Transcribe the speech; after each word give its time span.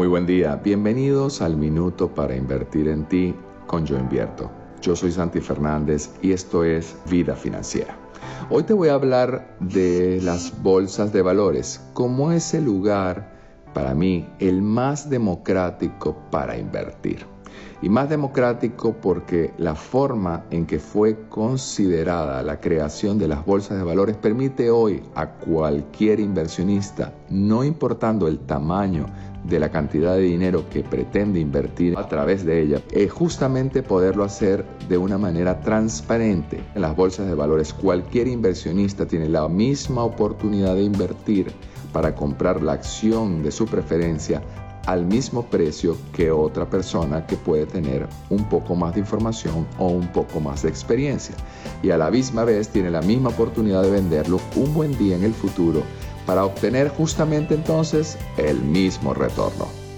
Muy 0.00 0.08
buen 0.08 0.24
día, 0.24 0.56
bienvenidos 0.56 1.42
al 1.42 1.58
Minuto 1.58 2.08
para 2.14 2.34
Invertir 2.34 2.88
en 2.88 3.04
Ti 3.04 3.34
con 3.66 3.84
Yo 3.84 3.98
Invierto. 3.98 4.50
Yo 4.80 4.96
soy 4.96 5.12
Santi 5.12 5.42
Fernández 5.42 6.08
y 6.22 6.32
esto 6.32 6.64
es 6.64 6.96
Vida 7.10 7.36
Financiera. 7.36 7.98
Hoy 8.48 8.62
te 8.62 8.72
voy 8.72 8.88
a 8.88 8.94
hablar 8.94 9.58
de 9.60 10.18
las 10.22 10.62
bolsas 10.62 11.12
de 11.12 11.20
valores, 11.20 11.82
como 11.92 12.32
es 12.32 12.54
el 12.54 12.64
lugar, 12.64 13.39
para 13.72 13.94
mí, 13.94 14.28
el 14.38 14.62
más 14.62 15.08
democrático 15.08 16.16
para 16.30 16.56
invertir 16.56 17.26
y 17.82 17.88
más 17.88 18.08
democrático 18.08 18.92
porque 18.92 19.52
la 19.58 19.74
forma 19.74 20.44
en 20.50 20.66
que 20.66 20.78
fue 20.78 21.16
considerada 21.28 22.42
la 22.42 22.60
creación 22.60 23.18
de 23.18 23.28
las 23.28 23.44
bolsas 23.44 23.78
de 23.78 23.84
valores 23.84 24.16
permite 24.16 24.70
hoy 24.70 25.02
a 25.14 25.30
cualquier 25.30 26.20
inversionista, 26.20 27.12
no 27.30 27.64
importando 27.64 28.28
el 28.28 28.38
tamaño 28.40 29.06
de 29.44 29.58
la 29.58 29.70
cantidad 29.70 30.14
de 30.14 30.20
dinero 30.20 30.64
que 30.68 30.82
pretende 30.82 31.40
invertir 31.40 31.96
a 31.96 32.06
través 32.08 32.44
de 32.44 32.60
ella, 32.60 32.82
es 32.90 33.10
justamente 33.10 33.82
poderlo 33.82 34.24
hacer 34.24 34.66
de 34.88 34.98
una 34.98 35.16
manera 35.16 35.60
transparente. 35.60 36.62
En 36.74 36.82
las 36.82 36.94
bolsas 36.94 37.26
de 37.26 37.34
valores 37.34 37.72
cualquier 37.72 38.28
inversionista 38.28 39.06
tiene 39.06 39.30
la 39.30 39.48
misma 39.48 40.04
oportunidad 40.04 40.74
de 40.74 40.82
invertir 40.82 41.54
para 41.92 42.14
comprar 42.14 42.62
la 42.62 42.72
acción 42.72 43.42
de 43.42 43.50
su 43.50 43.66
preferencia 43.66 44.42
al 44.86 45.04
mismo 45.04 45.44
precio 45.46 45.96
que 46.12 46.30
otra 46.30 46.68
persona 46.68 47.26
que 47.26 47.36
puede 47.36 47.66
tener 47.66 48.08
un 48.28 48.44
poco 48.48 48.74
más 48.74 48.94
de 48.94 49.00
información 49.00 49.66
o 49.78 49.88
un 49.88 50.08
poco 50.08 50.40
más 50.40 50.62
de 50.62 50.68
experiencia. 50.68 51.34
Y 51.82 51.90
a 51.90 51.98
la 51.98 52.10
misma 52.10 52.44
vez 52.44 52.68
tiene 52.68 52.90
la 52.90 53.02
misma 53.02 53.30
oportunidad 53.30 53.82
de 53.82 53.90
venderlo 53.90 54.40
un 54.56 54.72
buen 54.72 54.96
día 54.98 55.16
en 55.16 55.24
el 55.24 55.34
futuro 55.34 55.82
para 56.26 56.44
obtener 56.44 56.88
justamente 56.88 57.54
entonces 57.54 58.18
el 58.36 58.60
mismo 58.60 59.14
retorno. 59.14 59.89